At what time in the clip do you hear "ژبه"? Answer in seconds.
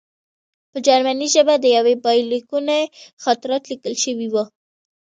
1.35-1.55